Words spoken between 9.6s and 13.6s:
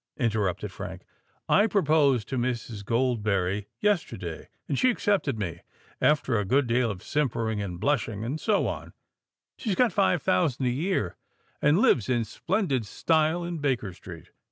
got five thousand a year, and lives in splendid style in